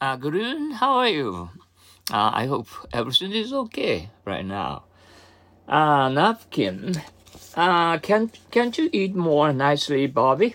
[0.00, 1.50] Uh, Gurun, how are you?
[2.12, 4.84] Uh, I hope everything is okay right now.
[5.66, 7.00] Uh, napkin.
[7.54, 10.54] Uh, can't, can't you eat more nicely, Bobby?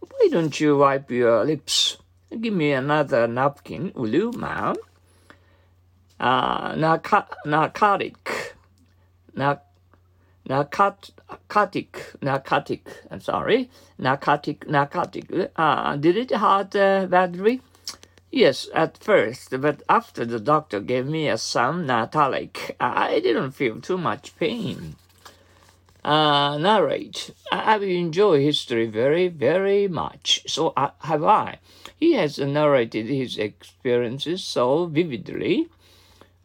[0.00, 1.98] Why don't you wipe your lips?
[2.30, 4.76] Give me another napkin, will you, ma'am?
[6.18, 8.56] Uh, narco- narcotic.
[9.36, 9.60] Narc-
[10.48, 15.30] narcotic, narcotic, I'm sorry, narcotic, narcotic.
[15.54, 17.60] Uh, did it hurt uh, badly?
[18.32, 23.80] Yes, at first, but after the doctor gave me a some narcotic, I didn't feel
[23.80, 24.94] too much pain.
[26.04, 27.30] Uh, narrate.
[27.50, 30.42] I, I enjoy history very, very much.
[30.46, 31.58] So uh, have I.
[31.98, 35.68] He has narrated his experiences so vividly.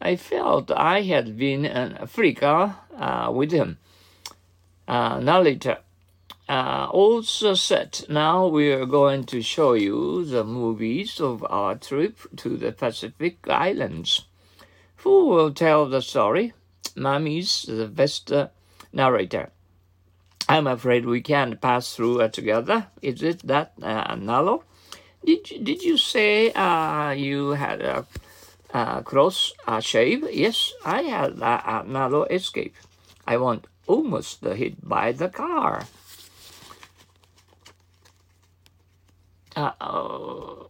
[0.00, 3.78] I felt I had been in Africa uh, with him.
[4.88, 5.78] Uh, narrator.
[6.48, 12.18] Uh, also said, now we are going to show you the movies of our trip
[12.36, 14.26] to the Pacific Islands.
[14.98, 16.52] Who will tell the story?
[16.94, 18.48] Mommy's the best uh,
[18.92, 19.50] narrator.
[20.48, 22.86] I'm afraid we can't pass through uh, together.
[23.02, 24.62] Is it that uh, Nalo?
[25.24, 28.06] Did you, did you say uh, you had a,
[28.72, 30.24] a cross a shave?
[30.32, 32.76] Yes, I had a, a narrow escape.
[33.26, 33.58] I was
[33.88, 35.86] almost hit by the car.
[39.56, 40.64] Uh,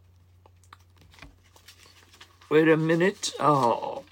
[2.49, 3.33] wait a minute.
[3.41, 4.05] Oh.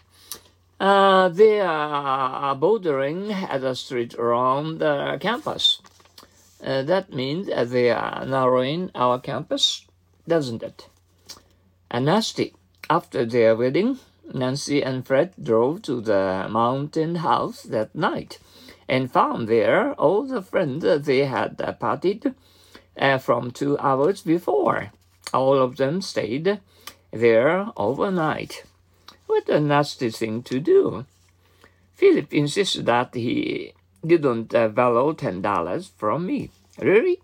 [0.80, 5.80] Uh, they are bordering the street around the campus.
[6.62, 9.86] Uh, that means they are narrowing our campus,
[10.26, 10.88] doesn't it?
[11.88, 12.54] And nasty.
[12.90, 14.00] After their wedding,
[14.32, 18.38] Nancy and Fred drove to the mountain house that night
[18.88, 22.34] and found there all the friends they had parted
[22.98, 24.92] uh, from two hours before.
[25.32, 26.60] All of them stayed
[27.10, 28.64] there overnight.
[29.26, 31.06] What a nasty thing to do.
[31.94, 33.72] Philip insisted that he
[34.06, 36.50] didn't uh, value ten dollars from me.
[36.78, 37.20] Really?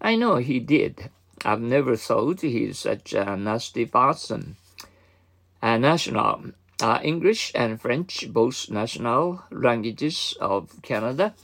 [0.00, 1.10] I know he did.
[1.44, 4.56] I've never thought he's such a nasty person.
[5.62, 6.52] Uh, national
[6.82, 11.34] uh, English and French, both national languages of Canada.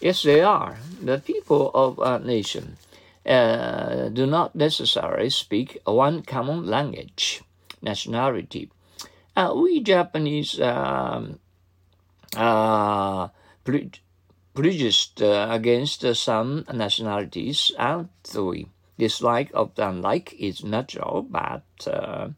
[0.00, 0.78] Yes, they are.
[1.02, 2.76] The people of a nation
[3.30, 7.42] uh, do not necessarily speak one common language,
[7.80, 8.70] nationality.
[9.36, 11.38] Uh, we Japanese um,
[12.36, 13.28] uh,
[13.62, 13.92] pre-
[14.52, 18.66] prejudiced uh, against some nationalities, and we
[18.98, 22.28] dislike of the unlike is natural but uh,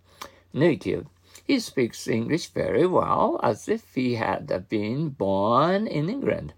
[0.52, 1.06] native.
[1.44, 6.52] He speaks English very well, as if he had been born in England.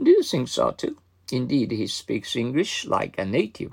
[0.00, 0.99] Do you think so too?
[1.32, 3.72] Indeed, he speaks English like a native.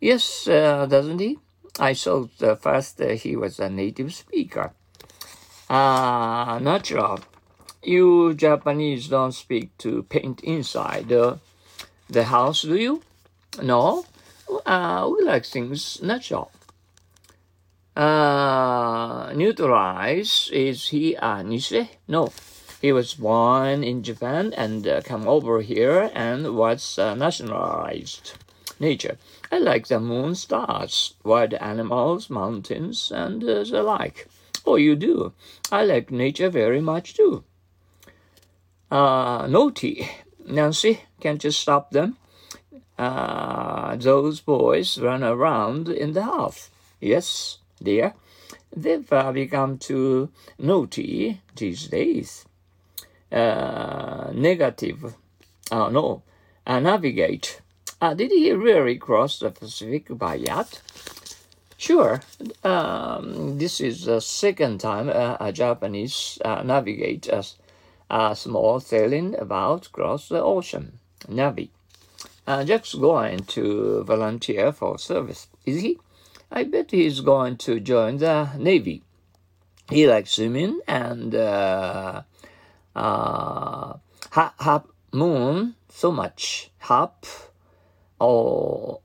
[0.00, 1.38] Yes, uh, doesn't he?
[1.78, 4.72] I thought uh, first uh, he was a native speaker.
[5.70, 7.20] Ah, natural.
[7.82, 11.38] You Japanese don't speak to paint inside the,
[12.10, 13.02] the house, do you?
[13.62, 14.04] No,
[14.66, 16.50] uh, we like things natural.
[17.94, 21.88] Uh, neutralize is he a Nisei?
[22.08, 22.32] No,
[22.82, 28.32] he was born in Japan and uh, come over here and was uh, nationalized.
[28.80, 29.18] Nature.
[29.52, 34.26] I like the moon, stars, wild animals, mountains, and uh, the like.
[34.66, 35.32] Oh, you do?
[35.70, 37.44] I like nature very much too.
[38.90, 40.10] Uh, naughty.
[40.44, 42.16] Nancy, can't you stop them?
[42.98, 46.68] Uh, those boys run around in the house.
[47.00, 48.14] Yes, dear.
[48.74, 52.44] They've uh, become too naughty these days.
[53.32, 55.14] Uh, negative.
[55.70, 56.22] Oh, no.
[56.66, 57.60] Uh, navigate.
[58.00, 60.82] Uh, did he really cross the Pacific by yacht?
[61.78, 62.20] Sure.
[62.62, 67.44] Um, this is the second time uh, a Japanese uh, navigate a,
[68.10, 70.98] a small sailing about across the ocean.
[71.28, 71.70] Navi.
[72.46, 75.48] Uh, Jack's going to volunteer for service.
[75.64, 75.98] Is he?
[76.50, 79.02] I bet he's going to join the Navy.
[79.88, 82.22] He likes swimming and uh,
[82.94, 83.94] uh,
[84.30, 86.70] ha, moon so much.
[86.80, 87.26] Hop
[88.18, 89.00] or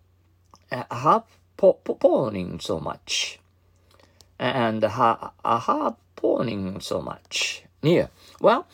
[0.72, 3.40] uh, hop pawning so much.
[4.40, 7.64] And ha, harpooning so much.
[7.82, 8.08] Yeah.
[8.40, 8.68] Well,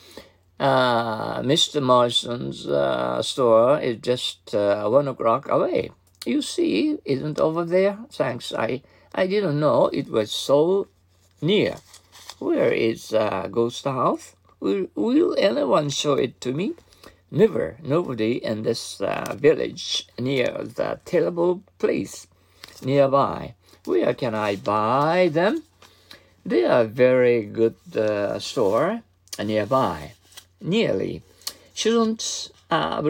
[0.60, 1.82] uh, Mr.
[1.82, 5.92] Morrison's uh, store is just uh, one o'clock away.
[6.26, 7.98] You see, isn't over there?
[8.12, 8.54] Thanks.
[8.54, 8.82] I
[9.14, 10.88] I didn't know it was so
[11.42, 11.76] near.
[12.40, 14.36] Where is uh, Ghost House?
[14.64, 16.76] Will Will anyone show it to me?
[17.30, 17.76] Never.
[17.84, 22.28] Nobody in this uh, village near the terrible place
[22.82, 23.56] nearby.
[23.84, 25.64] Where can I buy them?
[26.46, 29.02] There are a very good uh, store
[29.38, 30.14] nearby.
[30.62, 31.24] Nearly.
[31.74, 33.02] Shouldn't uh,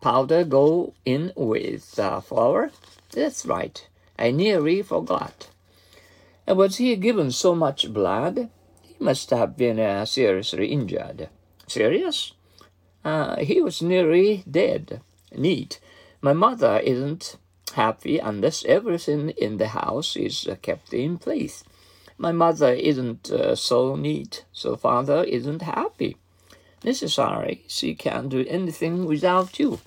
[0.00, 2.70] powder go in with uh, flour?
[3.12, 3.86] That's right.
[4.18, 5.48] I nearly forgot.
[6.46, 8.48] And was he given so much blood?
[9.00, 11.28] Must have been uh, seriously injured.
[11.68, 12.32] Serious?
[13.04, 15.00] Uh, he was nearly dead.
[15.32, 15.78] Neat.
[16.20, 17.36] My mother isn't
[17.74, 21.62] happy unless everything in the house is uh, kept in place.
[22.16, 26.16] My mother isn't uh, so neat, so father isn't happy.
[26.82, 29.78] Necessary, she can't do anything without you.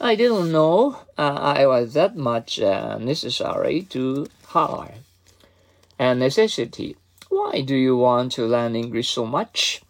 [0.00, 4.94] I didn't know uh, I was that much necessary to her.
[5.98, 6.96] A necessity.
[7.30, 9.82] Why do you want to learn English so much?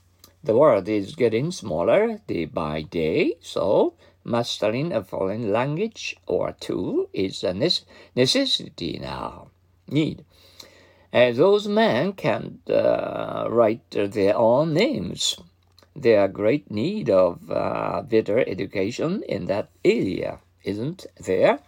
[0.44, 3.94] The world is getting smaller day by day, so
[4.24, 9.48] mastering a foreign language or two is a necessity now.
[9.88, 10.22] Need.
[11.14, 15.40] Uh, those men can't uh, write their own names.
[15.96, 21.60] They are great need of uh, better education in that area, isn't there?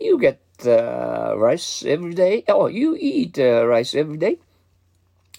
[0.00, 2.42] You get uh, rice every day.
[2.48, 4.38] Oh, you eat uh, rice every day.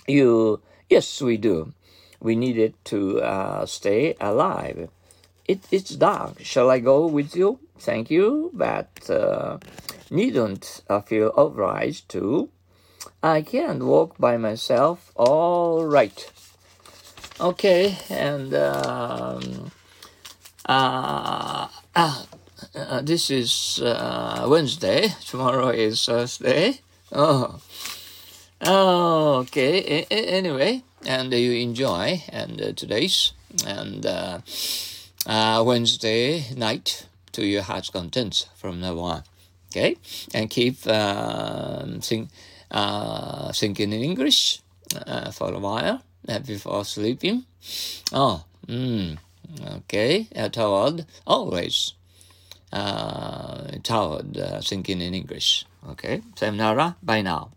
[0.09, 1.73] You yes, we do.
[2.19, 4.89] We need it to uh, stay alive.
[5.47, 6.41] It, it's dark.
[6.43, 7.59] Shall I go with you?
[7.77, 9.59] Thank you, but uh,
[10.09, 12.49] needn't feel obliged to.
[13.21, 15.11] I can't walk by myself.
[15.15, 16.31] All right.
[17.39, 19.71] Okay, and um,
[20.65, 25.07] uh, uh, this is uh, Wednesday.
[25.25, 26.81] Tomorrow is Thursday.
[27.11, 27.61] Oh,
[28.69, 30.05] oh okay.
[30.09, 33.33] A- anyway, and you enjoy and uh, today's
[33.65, 34.39] and uh,
[35.25, 39.23] uh, Wednesday night to your heart's contents from now on.
[39.71, 39.97] Okay,
[40.33, 42.29] and keep um, think,
[42.71, 44.61] uh, thinking in English
[45.05, 47.45] uh, for a while uh, before sleeping.
[48.11, 49.17] Oh, mm,
[49.77, 51.93] okay, uh, toward always
[52.73, 55.65] uh, toward uh, thinking in English.
[55.89, 57.51] Okay, sayonara, bye now.